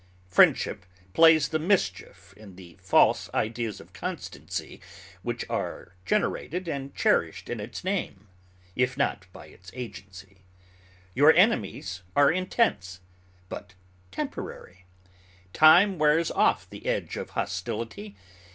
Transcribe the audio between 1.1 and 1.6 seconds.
plays the